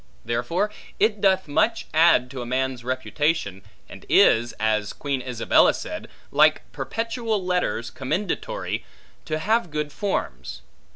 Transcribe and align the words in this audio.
Therefore 0.25 0.71
it 0.99 1.21
doth 1.21 1.47
much 1.47 1.85
add 1.93 2.31
to 2.31 2.41
a 2.41 2.45
man's 2.47 2.83
reputation, 2.83 3.61
and 3.87 4.03
is 4.09 4.51
(as 4.53 4.93
Queen 4.93 5.21
Isabella 5.21 5.75
said) 5.75 6.07
like 6.31 6.63
perpetual 6.71 7.45
letters 7.45 7.91
commendatory, 7.91 8.83
to 9.25 9.37
have 9.37 9.69
good 9.69 9.91
forms. 9.91 10.61